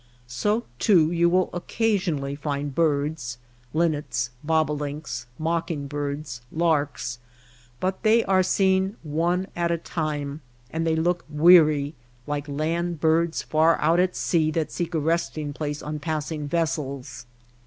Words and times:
So, 0.25 0.63
too, 0.79 1.11
you 1.11 1.29
will 1.29 1.51
occasionally 1.53 2.33
find 2.33 2.73
birds— 2.73 3.37
linnets, 3.71 4.31
bobo 4.43 4.73
links, 4.73 5.27
mocking 5.37 5.85
birds, 5.85 6.41
larks— 6.51 7.19
but 7.79 8.01
they 8.01 8.23
are 8.23 8.41
seen 8.41 8.97
one 9.03 9.45
at 9.55 9.69
a 9.69 9.77
time, 9.77 10.41
and 10.71 10.87
they 10.87 10.95
look 10.95 11.23
weary/^ike 11.31 12.47
land 12.47 12.99
birds 12.99 13.43
far 13.43 13.79
out 13.79 13.99
at 13.99 14.15
sea 14.15 14.49
that 14.49 14.71
seek 14.71 14.95
a 14.95 14.99
resting 14.99 15.53
place 15.53 15.83
on 15.83 15.99
passing 15.99 16.47
vessels. 16.47 17.27